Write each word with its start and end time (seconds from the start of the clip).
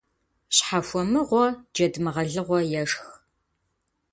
Щхьэхуэмыгъуэ 0.55 1.45
джэд 1.73 1.93
мыгъэлыгъуэ 2.03 2.59
ешх. 2.81 3.03